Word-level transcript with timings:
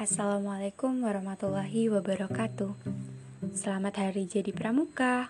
Assalamualaikum 0.00 1.04
warahmatullahi 1.04 1.92
wabarakatuh. 1.92 2.72
Selamat 3.52 4.00
Hari 4.00 4.32
Jadi 4.32 4.48
Pramuka. 4.48 5.28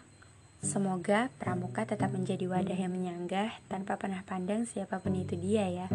Semoga 0.62 1.26
Pramuka 1.42 1.82
tetap 1.82 2.14
menjadi 2.14 2.46
wadah 2.46 2.78
yang 2.78 2.94
menyanggah 2.94 3.50
tanpa 3.66 3.98
pernah 3.98 4.22
pandang 4.22 4.70
siapa 4.70 5.02
pun 5.02 5.18
itu 5.18 5.34
dia 5.34 5.66
ya. 5.66 5.90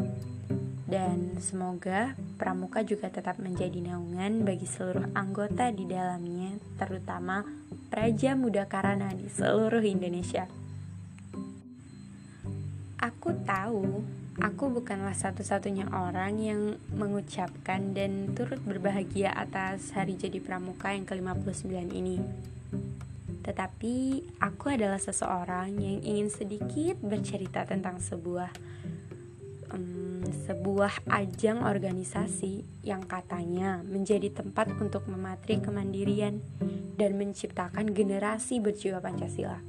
Dan 0.91 1.39
semoga 1.39 2.19
Pramuka 2.35 2.83
juga 2.83 3.07
tetap 3.07 3.39
menjadi 3.39 3.79
naungan 3.79 4.43
bagi 4.43 4.67
seluruh 4.67 5.07
anggota 5.15 5.71
di 5.71 5.87
dalamnya, 5.87 6.59
terutama 6.75 7.47
Praja 7.87 8.35
Muda 8.35 8.67
Karana 8.67 9.15
di 9.15 9.31
seluruh 9.31 9.87
Indonesia. 9.87 10.51
Aku 12.99 13.39
tahu 13.39 14.03
Aku 14.35 14.67
bukanlah 14.67 15.15
satu-satunya 15.15 15.87
orang 15.95 16.35
yang 16.43 16.75
mengucapkan 16.91 17.95
dan 17.95 18.35
turut 18.35 18.59
berbahagia 18.67 19.31
atas 19.31 19.95
hari 19.95 20.19
jadi 20.19 20.43
pramuka 20.43 20.91
yang 20.91 21.07
ke-59 21.07 21.71
ini. 21.95 22.19
Tetapi 23.47 23.95
aku 24.43 24.75
adalah 24.75 24.99
seseorang 24.99 25.79
yang 25.79 26.03
ingin 26.03 26.27
sedikit 26.27 26.99
bercerita 26.99 27.63
tentang 27.63 28.03
sebuah 28.03 28.51
um, 29.71 30.27
sebuah 30.27 31.07
ajang 31.07 31.63
organisasi 31.63 32.83
yang 32.83 33.07
katanya 33.07 33.87
menjadi 33.87 34.35
tempat 34.35 34.67
untuk 34.83 35.07
mematri 35.07 35.63
kemandirian 35.63 36.43
dan 36.99 37.15
menciptakan 37.15 37.95
generasi 37.95 38.59
berjiwa 38.59 38.99
Pancasila. 38.99 39.63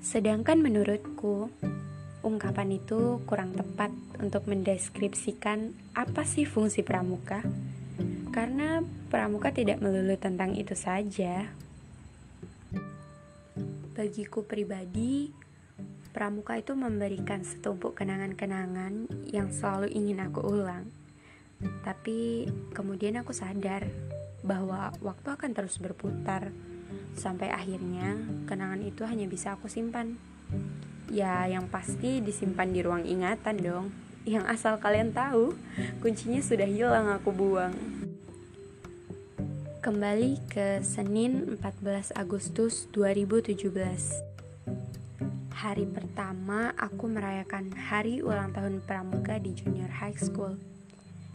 Sedangkan 0.00 0.64
menurutku, 0.64 1.52
ungkapan 2.20 2.76
itu 2.76 3.24
kurang 3.24 3.56
tepat 3.56 3.92
untuk 4.20 4.44
mendeskripsikan 4.44 5.72
apa 5.96 6.22
sih 6.28 6.44
fungsi 6.44 6.84
pramuka, 6.84 7.40
karena 8.30 8.84
pramuka 9.08 9.50
tidak 9.50 9.80
melulu 9.80 10.14
tentang 10.20 10.52
itu 10.56 10.76
saja. 10.76 11.48
Bagiku 13.96 14.44
pribadi, 14.44 15.28
pramuka 16.12 16.56
itu 16.56 16.72
memberikan 16.76 17.44
setumpuk 17.44 17.96
kenangan-kenangan 17.96 19.08
yang 19.28 19.48
selalu 19.52 19.92
ingin 19.92 20.24
aku 20.24 20.40
ulang. 20.44 20.88
Tapi 21.84 22.48
kemudian 22.72 23.20
aku 23.20 23.36
sadar 23.36 23.84
bahwa 24.40 24.96
waktu 25.04 25.28
akan 25.28 25.52
terus 25.52 25.76
berputar 25.76 26.48
sampai 27.12 27.52
akhirnya 27.52 28.16
kenangan 28.48 28.80
itu 28.80 29.04
hanya 29.04 29.28
bisa 29.28 29.52
aku 29.52 29.68
simpan 29.68 30.16
Ya, 31.10 31.42
yang 31.50 31.66
pasti 31.66 32.22
disimpan 32.22 32.70
di 32.70 32.86
ruang 32.86 33.02
ingatan 33.02 33.58
dong. 33.58 33.90
Yang 34.22 34.46
asal 34.46 34.78
kalian 34.78 35.10
tahu, 35.10 35.58
kuncinya 35.98 36.38
sudah 36.38 36.70
hilang 36.70 37.10
aku 37.10 37.34
buang. 37.34 37.74
Kembali 39.82 40.38
ke 40.46 40.78
Senin 40.86 41.58
14 41.58 42.14
Agustus 42.14 42.86
2017. 42.94 44.22
Hari 45.50 45.82
pertama 45.90 46.70
aku 46.78 47.10
merayakan 47.10 47.74
hari 47.74 48.22
ulang 48.22 48.54
tahun 48.54 48.78
pramuka 48.78 49.42
di 49.42 49.50
junior 49.50 49.90
high 49.90 50.14
school. 50.14 50.62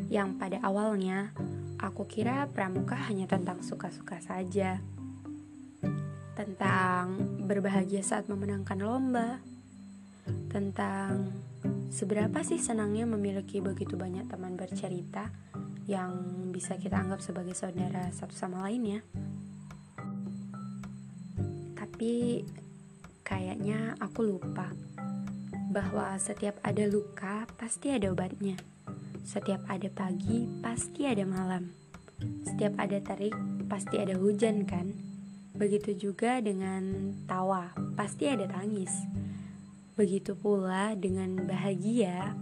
Yang 0.08 0.39
pada 0.39 0.58
awalnya 0.64 1.36
aku 1.84 2.08
kira 2.08 2.48
pramuka 2.48 2.95
hanya 3.12 3.28
tentang 3.28 3.60
suka-suka 3.60 4.23
saja. 4.23 4.80
Tentang 6.32 7.20
berbahagia 7.44 8.00
saat 8.08 8.32
memenangkan 8.32 8.80
lomba, 8.80 9.44
tentang 10.56 11.36
seberapa 11.92 12.39
sih 12.39 12.64
senangnya 12.64 13.03
memiliki 13.03 13.59
begitu 13.59 14.00
banyak 14.00 14.23
teman 14.31 14.56
bercerita 14.56 15.28
yang 15.84 16.16
bisa 16.55 16.80
kita 16.80 16.95
anggap 16.95 17.20
sebagai 17.20 17.52
saudara 17.52 18.08
satu 18.16 18.32
sama 18.32 18.64
lainnya. 18.64 19.04
Tapi 21.76 22.39
kayaknya 23.27 23.99
aku 23.99 24.23
lupa 24.32 24.71
bahwa 25.76 26.16
setiap 26.23 26.55
ada 26.64 26.87
luka 26.87 27.43
pasti 27.60 27.92
ada 27.92 28.16
obatnya. 28.16 28.55
Setiap 29.27 29.67
ada 29.67 29.92
pagi 29.92 30.48
pasti 30.64 31.04
ada 31.04 31.27
malam. 31.27 31.67
Setiap 32.48 32.80
ada 32.80 32.95
terik 33.04 33.36
pasti 33.67 33.99
ada 33.99 34.16
hujan 34.16 34.64
kan? 34.64 34.95
Begitu 35.52 35.99
juga 35.99 36.39
dengan 36.39 37.11
tawa, 37.27 37.76
pasti 37.99 38.32
ada 38.32 38.48
tangis. 38.48 38.92
Begitu 39.95 40.36
pula 40.36 40.92
dengan 40.92 41.39
bahagia, 41.48 42.36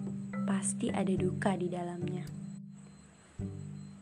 pasti 0.49 0.89
ada 0.89 1.13
duka 1.13 1.53
di 1.53 1.69
dalamnya. 1.69 2.25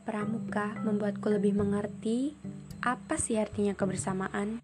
Pramuka 0.08 0.80
membuatku 0.80 1.28
lebih 1.28 1.60
mengerti 1.60 2.32
apa 2.80 3.20
sih 3.20 3.36
artinya 3.36 3.76
kebersamaan 3.76 4.64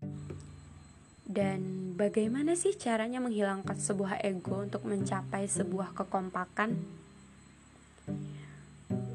dan 1.27 1.91
bagaimana 1.99 2.55
sih 2.55 2.79
caranya 2.79 3.19
menghilangkan 3.19 3.75
sebuah 3.75 4.23
ego 4.23 4.63
untuk 4.63 4.87
mencapai 4.87 5.51
sebuah 5.51 5.91
kekompakan. 5.91 6.79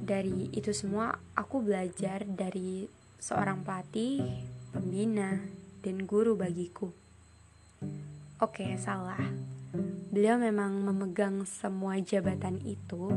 Dari 0.04 0.52
itu 0.52 0.76
semua, 0.76 1.16
aku 1.32 1.64
belajar 1.64 2.28
dari 2.28 2.84
seorang 3.16 3.64
pelatih, 3.64 4.20
pembina, 4.68 5.40
dan 5.80 6.04
guru 6.04 6.36
bagiku. 6.36 6.92
Oke, 8.36 8.76
salah 8.76 9.52
Beliau 10.12 10.36
memang 10.36 10.84
memegang 10.84 11.48
semua 11.48 11.96
jabatan 11.96 12.60
itu, 12.60 13.08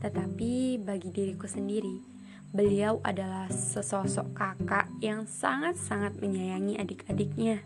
tetapi 0.00 0.80
bagi 0.80 1.12
diriku 1.12 1.44
sendiri, 1.44 2.00
beliau 2.48 3.04
adalah 3.04 3.52
sesosok 3.52 4.32
kakak 4.32 4.88
yang 5.04 5.28
sangat-sangat 5.28 6.16
menyayangi 6.16 6.80
adik-adiknya. 6.80 7.60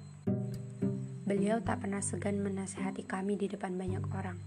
Beliau 1.23 1.63
tak 1.63 1.87
pernah 1.87 2.03
segan 2.03 2.43
menasehati 2.43 3.07
kami 3.07 3.39
di 3.39 3.47
depan 3.47 3.79
banyak 3.79 4.03
orang. 4.11 4.43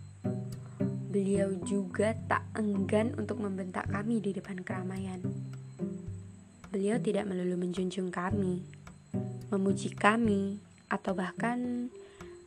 Beliau 1.08 1.56
juga 1.64 2.12
tak 2.28 2.44
enggan 2.60 3.16
untuk 3.16 3.40
membentak 3.40 3.88
kami 3.88 4.20
di 4.20 4.36
depan 4.36 4.60
keramaian. 4.60 5.24
Beliau 6.76 7.00
tidak 7.00 7.24
melulu 7.24 7.56
menjunjung 7.56 8.12
kami, 8.12 8.68
memuji 9.48 9.96
kami, 9.96 10.60
atau 10.92 11.16
bahkan 11.16 11.88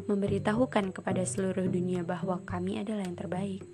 memberitahukan 0.09 0.97
kepada 0.97 1.23
seluruh 1.29 1.69
dunia 1.69 2.01
bahwa 2.01 2.41
kami 2.49 2.81
adalah 2.81 3.05
yang 3.05 3.15
terbaik. 3.15 3.65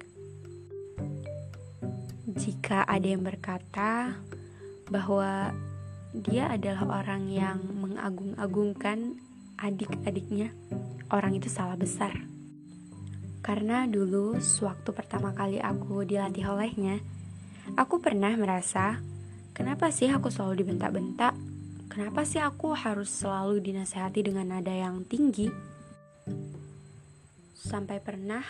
Jika 2.34 2.82
ada 2.82 3.06
yang 3.06 3.22
berkata 3.22 4.18
bahwa 4.90 5.54
dia 6.10 6.50
adalah 6.50 7.02
orang 7.06 7.30
yang 7.30 7.62
mengagung-agungkan 7.78 9.18
adik-adiknya, 9.58 10.50
orang 11.14 11.38
itu 11.38 11.46
salah 11.46 11.78
besar. 11.78 12.10
Karena 13.44 13.86
dulu, 13.86 14.42
sewaktu 14.42 14.90
pertama 14.90 15.30
kali 15.30 15.62
aku 15.62 16.02
dilatih 16.02 16.50
olehnya, 16.50 16.98
aku 17.78 18.02
pernah 18.02 18.34
merasa, 18.34 18.98
kenapa 19.54 19.94
sih 19.94 20.10
aku 20.10 20.32
selalu 20.32 20.66
dibentak-bentak? 20.66 21.36
Kenapa 21.92 22.26
sih 22.26 22.42
aku 22.42 22.74
harus 22.74 23.06
selalu 23.06 23.62
dinasehati 23.62 24.26
dengan 24.26 24.58
nada 24.58 24.74
yang 24.74 25.06
tinggi? 25.06 25.73
Sampai 27.56 27.98
pernah 27.98 28.44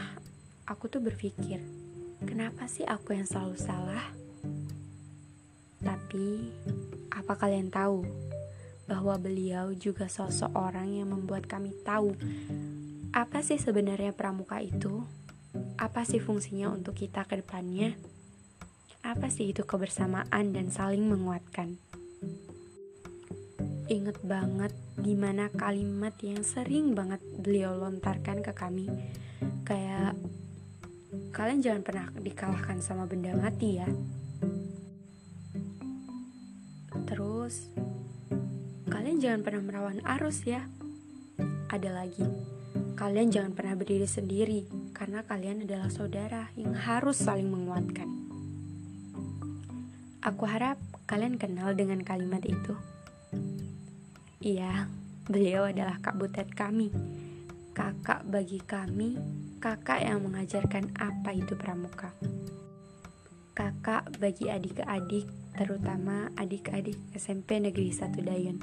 aku 0.66 0.90
tuh 0.90 1.00
berpikir, 1.00 1.62
kenapa 2.24 2.66
sih 2.66 2.84
aku 2.84 3.14
yang 3.14 3.26
selalu 3.28 3.56
salah? 3.56 4.04
Tapi, 5.80 6.50
apa 7.12 7.34
kalian 7.38 7.68
tahu 7.70 8.04
bahwa 8.84 9.16
beliau 9.16 9.72
juga 9.72 10.08
sosok 10.08 10.52
orang 10.52 10.92
yang 10.92 11.08
membuat 11.08 11.48
kami 11.48 11.72
tahu 11.84 12.12
apa 13.14 13.46
sih 13.46 13.62
sebenarnya 13.62 14.10
pramuka 14.10 14.58
itu? 14.58 15.06
Apa 15.78 16.02
sih 16.02 16.18
fungsinya 16.18 16.74
untuk 16.74 16.98
kita 16.98 17.22
ke 17.22 17.38
depannya? 17.38 17.94
Apa 19.06 19.30
sih 19.30 19.54
itu 19.54 19.62
kebersamaan 19.62 20.50
dan 20.50 20.74
saling 20.74 21.06
menguatkan? 21.06 21.78
Ingat 23.84 24.24
banget 24.24 24.72
gimana 24.96 25.52
kalimat 25.52 26.16
yang 26.24 26.40
sering 26.40 26.96
banget 26.96 27.20
beliau 27.36 27.76
lontarkan 27.76 28.40
ke 28.40 28.56
kami. 28.56 28.88
Kayak 29.68 30.16
kalian 31.36 31.60
jangan 31.60 31.82
pernah 31.84 32.06
dikalahkan 32.16 32.80
sama 32.80 33.04
benda 33.04 33.36
mati 33.36 33.76
ya. 33.76 33.88
Terus 37.04 37.68
kalian 38.88 39.20
jangan 39.20 39.44
pernah 39.44 39.62
merawan 39.68 40.00
arus 40.16 40.48
ya. 40.48 40.64
Ada 41.68 41.92
lagi 41.92 42.24
kalian 42.94 43.28
jangan 43.28 43.52
pernah 43.52 43.74
berdiri 43.74 44.06
sendiri 44.06 44.64
karena 44.94 45.26
kalian 45.26 45.66
adalah 45.66 45.90
saudara 45.92 46.48
yang 46.56 46.72
harus 46.72 47.20
saling 47.20 47.52
menguatkan. 47.52 48.08
Aku 50.24 50.48
harap 50.48 50.80
kalian 51.04 51.36
kenal 51.36 51.76
dengan 51.76 52.00
kalimat 52.00 52.40
itu 52.48 52.72
Iya, 54.44 54.92
beliau 55.24 55.64
adalah 55.72 55.96
kak 56.04 56.20
butet 56.20 56.52
kami. 56.52 56.92
Kakak 57.72 58.28
bagi 58.28 58.60
kami, 58.60 59.16
kakak 59.56 60.04
yang 60.04 60.20
mengajarkan 60.20 60.92
apa 61.00 61.32
itu 61.32 61.56
pramuka. 61.56 62.12
kakak 63.56 64.04
bagi 64.20 64.52
adik-adik, 64.52 65.24
terutama 65.56 66.28
adik-adik 66.36 67.00
SMP 67.16 67.56
Negeri 67.56 67.88
1 67.88 68.20
Dayun. 68.20 68.58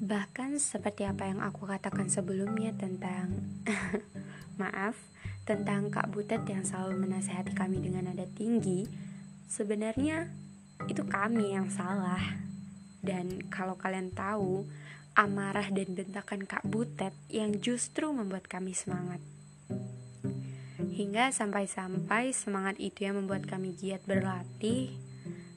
Bahkan 0.00 0.56
seperti 0.56 1.04
apa 1.04 1.28
yang 1.28 1.44
aku 1.44 1.68
katakan 1.68 2.08
sebelumnya 2.08 2.72
tentang 2.72 3.36
maaf, 4.62 4.96
tentang 5.44 5.92
Kak 5.92 6.08
Butet 6.08 6.48
yang 6.48 6.64
selalu 6.64 7.04
menasehati 7.04 7.52
kami 7.52 7.84
dengan 7.84 8.08
nada 8.08 8.24
tinggi, 8.32 8.88
sebenarnya 9.50 10.32
itu 10.88 11.04
kami 11.04 11.52
yang 11.52 11.68
salah. 11.68 12.43
Dan 13.04 13.52
kalau 13.52 13.76
kalian 13.76 14.16
tahu, 14.16 14.64
amarah 15.14 15.68
dan 15.68 15.92
bentakan 15.92 16.48
Kak 16.48 16.64
Butet 16.64 17.12
yang 17.28 17.60
justru 17.60 18.08
membuat 18.10 18.48
kami 18.48 18.72
semangat. 18.72 19.20
Hingga 20.80 21.30
sampai-sampai 21.30 22.32
semangat 22.32 22.80
itu 22.80 23.04
yang 23.06 23.20
membuat 23.20 23.44
kami 23.44 23.76
giat 23.76 24.02
berlatih, 24.08 24.94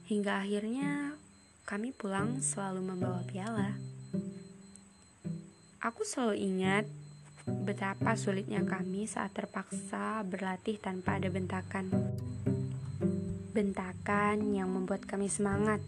hingga 0.06 0.44
akhirnya 0.44 1.16
kami 1.64 1.90
pulang 1.90 2.44
selalu 2.44 2.80
membawa 2.84 3.24
piala. 3.26 3.74
Aku 5.78 6.02
selalu 6.02 6.36
ingat 6.42 6.84
betapa 7.64 8.18
sulitnya 8.18 8.60
kami 8.66 9.06
saat 9.06 9.30
terpaksa 9.32 10.20
berlatih 10.26 10.76
tanpa 10.82 11.16
ada 11.16 11.30
bentakan. 11.30 11.88
Bentakan 13.54 14.54
yang 14.54 14.70
membuat 14.70 15.06
kami 15.06 15.30
semangat. 15.30 15.78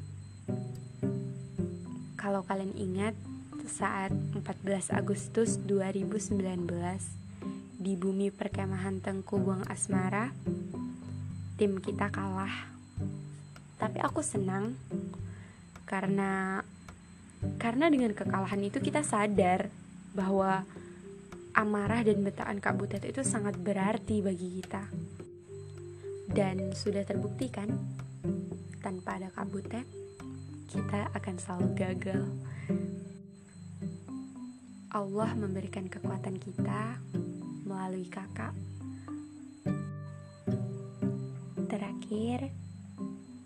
Kalau 2.21 2.45
kalian 2.45 2.77
ingat, 2.77 3.17
saat 3.65 4.13
14 4.13 4.93
Agustus 4.93 5.57
2019 5.65 6.37
di 7.81 7.97
bumi 7.97 8.29
perkemahan 8.29 9.01
Tengku 9.01 9.41
Buang 9.41 9.65
Asmara, 9.73 10.29
tim 11.57 11.81
kita 11.81 12.13
kalah. 12.13 12.69
Tapi 13.81 14.05
aku 14.05 14.21
senang 14.21 14.77
karena 15.89 16.61
karena 17.57 17.89
dengan 17.89 18.13
kekalahan 18.13 18.69
itu 18.69 18.85
kita 18.85 19.01
sadar 19.01 19.73
bahwa 20.13 20.69
amarah 21.57 22.05
dan 22.05 22.21
betaan 22.21 22.61
Kak 22.61 22.77
Butet 22.77 23.09
itu 23.09 23.25
sangat 23.25 23.57
berarti 23.57 24.21
bagi 24.21 24.61
kita. 24.61 24.85
Dan 26.29 26.77
sudah 26.77 27.01
terbukti 27.01 27.49
kan, 27.49 27.73
tanpa 28.85 29.17
ada 29.17 29.33
Kak 29.33 29.49
Butet, 29.49 29.89
kita 30.71 31.11
akan 31.19 31.35
selalu 31.35 31.69
gagal. 31.75 32.25
Allah 34.95 35.31
memberikan 35.35 35.91
kekuatan 35.91 36.39
kita 36.39 36.95
melalui 37.67 38.07
kakak. 38.07 38.55
Terakhir, 41.67 42.55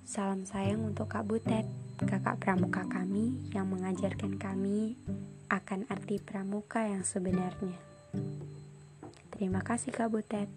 salam 0.05 0.44
sayang 0.44 0.85
untuk 0.85 1.09
Kak 1.09 1.25
Butet, 1.25 1.65
kakak 1.97 2.44
pramuka 2.44 2.85
kami 2.93 3.41
yang 3.56 3.73
mengajarkan 3.73 4.37
kami 4.37 5.00
akan 5.49 5.88
arti 5.88 6.21
pramuka 6.21 6.85
yang 6.85 7.09
sebenarnya. 7.09 7.81
Terima 9.32 9.65
kasih 9.65 9.97
Kak 9.97 10.12
Butet. 10.12 10.53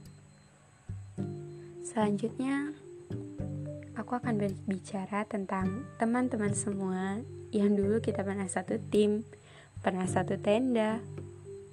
Selanjutnya, 1.88 2.76
aku 3.98 4.14
akan 4.14 4.38
berbicara 4.38 5.26
tentang 5.26 5.90
teman-teman 5.98 6.54
semua 6.54 7.18
yang 7.50 7.74
dulu 7.74 7.98
kita 7.98 8.22
pernah 8.22 8.46
satu 8.46 8.78
tim, 8.94 9.26
pernah 9.82 10.06
satu 10.06 10.38
tenda, 10.38 11.02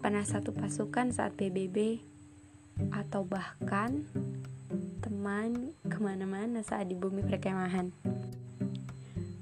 pernah 0.01 0.25
satu 0.25 0.57
pasukan 0.57 1.13
saat 1.13 1.37
PBB, 1.37 2.01
atau 2.97 3.29
bahkan 3.29 4.09
teman 5.05 5.77
ke 5.85 6.01
mana-mana 6.01 6.65
saat 6.65 6.89
di 6.89 6.97
bumi 6.97 7.21
perkemahan. 7.29 7.93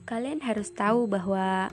Kalian 0.03 0.43
harus 0.43 0.75
tahu 0.75 1.07
bahwa 1.07 1.71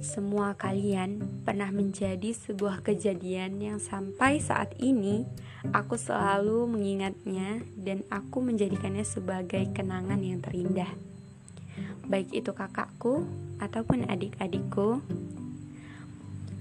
semua 0.00 0.56
kalian 0.56 1.44
pernah 1.44 1.68
menjadi 1.68 2.32
sebuah 2.32 2.80
kejadian 2.80 3.60
yang 3.60 3.76
sampai 3.76 4.40
saat 4.40 4.72
ini 4.80 5.28
aku 5.76 6.00
selalu 6.00 6.64
mengingatnya 6.64 7.60
dan 7.76 8.00
aku 8.08 8.40
menjadikannya 8.40 9.04
sebagai 9.04 9.68
kenangan 9.76 10.16
yang 10.24 10.40
terindah. 10.40 10.88
Baik 12.08 12.32
itu 12.32 12.48
kakakku 12.56 13.28
ataupun 13.60 14.08
adik-adikku, 14.08 15.04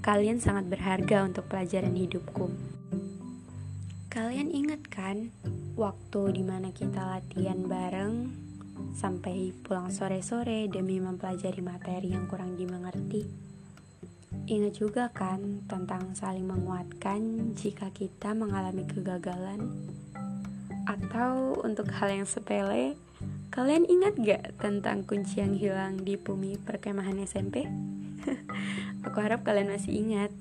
kalian 0.04 0.44
sangat 0.44 0.68
berharga 0.68 1.24
untuk 1.24 1.48
pelajaran 1.48 1.96
hidupku. 1.96 2.52
Kalian 4.12 4.52
ingat 4.52 4.84
kan 4.92 5.32
waktu 5.80 6.36
di 6.36 6.44
mana 6.44 6.76
kita 6.76 7.00
latihan 7.00 7.64
bareng 7.64 8.49
sampai 8.96 9.56
pulang 9.64 9.94
sore-sore 9.94 10.68
demi 10.68 11.00
mempelajari 11.00 11.62
materi 11.64 12.12
yang 12.12 12.28
kurang 12.28 12.60
dimengerti. 12.60 13.50
Ingat 14.50 14.74
juga 14.78 15.04
kan 15.14 15.66
tentang 15.70 16.18
saling 16.18 16.46
menguatkan 16.46 17.54
jika 17.54 17.94
kita 17.94 18.34
mengalami 18.34 18.86
kegagalan? 18.86 19.62
Atau 20.90 21.62
untuk 21.62 21.90
hal 21.94 22.10
yang 22.10 22.26
sepele, 22.26 22.98
kalian 23.54 23.86
ingat 23.86 24.14
gak 24.18 24.44
tentang 24.58 25.06
kunci 25.06 25.42
yang 25.42 25.54
hilang 25.54 26.02
di 26.02 26.18
bumi 26.18 26.58
perkemahan 26.58 27.22
SMP? 27.22 27.70
aku 29.06 29.18
harap 29.22 29.46
kalian 29.46 29.70
masih 29.70 29.94
ingat. 29.94 30.32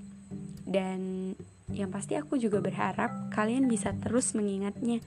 Dan 0.68 1.32
yang 1.72 1.92
pasti 1.92 2.16
aku 2.16 2.40
juga 2.40 2.64
berharap 2.64 3.32
kalian 3.32 3.68
bisa 3.68 3.92
terus 3.96 4.32
mengingatnya. 4.32 5.04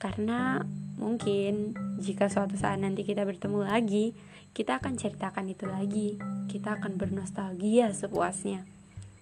Karena 0.00 0.64
Mungkin 1.02 1.74
jika 1.98 2.30
suatu 2.30 2.54
saat 2.54 2.78
nanti 2.78 3.02
kita 3.02 3.26
bertemu 3.26 3.66
lagi, 3.66 4.14
kita 4.54 4.78
akan 4.78 4.94
ceritakan 4.94 5.50
itu 5.50 5.66
lagi. 5.66 6.14
Kita 6.46 6.78
akan 6.78 6.94
bernostalgia 6.94 7.90
sepuasnya, 7.90 8.62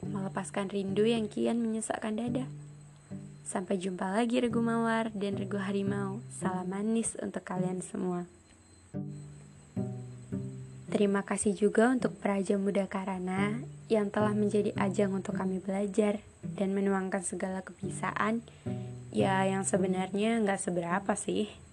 melepaskan 0.05 0.69
rindu 0.69 1.09
yang 1.09 1.33
kian 1.33 1.57
menyesakkan 1.57 2.21
dada. 2.21 2.45
Sampai 3.49 3.81
jumpa 3.81 4.13
lagi 4.13 4.45
Regu 4.45 4.61
Mawar 4.61 5.09
dan 5.17 5.41
Regu 5.41 5.57
Harimau. 5.57 6.21
Salam 6.29 6.69
manis 6.69 7.17
untuk 7.19 7.43
kalian 7.43 7.81
semua. 7.81 8.29
Terima 10.91 11.25
kasih 11.25 11.57
juga 11.57 11.89
untuk 11.89 12.19
Praja 12.21 12.61
Muda 12.61 12.85
Karana 12.85 13.57
yang 13.89 14.11
telah 14.11 14.37
menjadi 14.37 14.75
ajang 14.77 15.17
untuk 15.17 15.39
kami 15.39 15.63
belajar 15.63 16.21
dan 16.59 16.77
menuangkan 16.77 17.23
segala 17.23 17.63
kebiasaan 17.63 18.43
ya 19.15 19.43
yang 19.47 19.63
sebenarnya 19.63 20.43
nggak 20.43 20.61
seberapa 20.63 21.15
sih. 21.15 21.70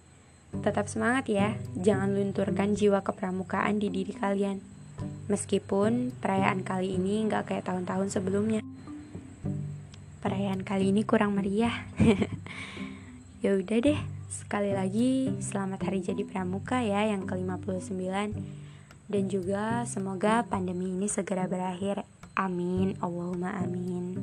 Tetap 0.48 0.88
semangat 0.88 1.28
ya, 1.28 1.54
jangan 1.76 2.16
lunturkan 2.16 2.72
jiwa 2.72 3.04
kepramukaan 3.04 3.76
di 3.76 3.92
diri 3.92 4.16
kalian. 4.16 4.64
Meskipun 5.28 6.16
perayaan 6.18 6.64
kali 6.64 6.96
ini 6.96 7.28
nggak 7.28 7.52
kayak 7.52 7.64
tahun-tahun 7.68 8.08
sebelumnya. 8.08 8.64
Perayaan 10.24 10.64
kali 10.64 10.90
ini 10.90 11.04
kurang 11.04 11.36
meriah. 11.36 11.86
ya 13.44 13.54
udah 13.54 13.78
deh, 13.78 14.00
sekali 14.32 14.72
lagi 14.72 15.30
selamat 15.38 15.84
hari 15.84 16.00
jadi 16.00 16.24
pramuka 16.24 16.80
ya 16.80 17.06
yang 17.06 17.28
ke-59 17.28 18.02
dan 19.08 19.24
juga 19.28 19.84
semoga 19.88 20.44
pandemi 20.48 20.92
ini 20.92 21.08
segera 21.08 21.48
berakhir. 21.48 22.04
Amin, 22.36 22.94
Allahumma 23.04 23.56
amin. 23.60 24.16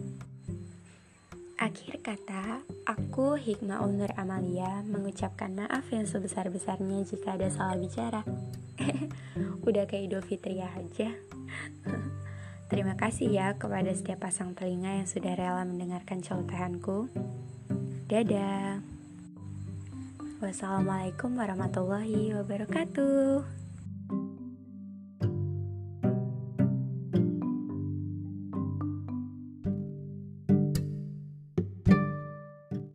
Akhir 1.55 2.03
kata, 2.03 2.67
aku 2.83 3.39
Hikmah 3.39 3.79
Unur 3.79 4.11
Amalia 4.19 4.83
mengucapkan 4.83 5.55
maaf 5.55 5.87
yang 5.87 6.03
sebesar-besarnya 6.03 7.07
jika 7.07 7.39
ada 7.39 7.47
salah 7.47 7.79
bicara. 7.79 8.27
Udah 9.67 9.87
kayak 9.87 10.11
Idul 10.11 10.23
Fitri 10.27 10.59
aja. 10.59 11.15
Terima 12.71 12.99
kasih 12.99 13.31
ya 13.31 13.55
kepada 13.55 13.87
setiap 13.95 14.27
pasang 14.27 14.51
telinga 14.51 14.99
yang 14.99 15.07
sudah 15.07 15.31
rela 15.31 15.63
mendengarkan 15.63 16.19
celotehanku. 16.19 17.07
Dadah. 18.11 18.83
Wassalamualaikum 20.43 21.39
warahmatullahi 21.39 22.35
wabarakatuh. 22.35 23.64